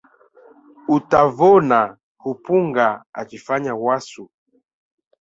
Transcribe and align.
Utavona 0.95 1.79
hupunga 2.21 2.87
akifanya 3.21 3.73
wasu. 3.83 4.23